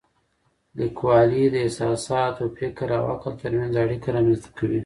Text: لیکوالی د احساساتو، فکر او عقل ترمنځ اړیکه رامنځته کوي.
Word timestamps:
لیکوالی 0.79 1.43
د 1.53 1.55
احساساتو، 1.65 2.43
فکر 2.57 2.87
او 2.97 3.03
عقل 3.13 3.33
ترمنځ 3.41 3.73
اړیکه 3.83 4.07
رامنځته 4.15 4.49
کوي. 4.57 4.79